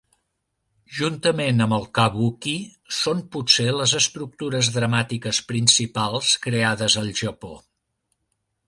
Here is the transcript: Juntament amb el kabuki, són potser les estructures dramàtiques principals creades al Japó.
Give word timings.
Juntament 0.99 1.65
amb 1.65 1.75
el 1.77 1.85
kabuki, 1.97 2.55
són 3.01 3.21
potser 3.37 3.67
les 3.83 3.95
estructures 4.03 4.71
dramàtiques 4.79 5.45
principals 5.53 6.35
creades 6.49 6.99
al 7.05 7.17
Japó. 7.23 7.55